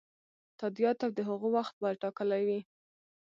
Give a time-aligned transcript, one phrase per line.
[0.59, 2.59] تادیات او د هغو وخت باید ټاکلی وي.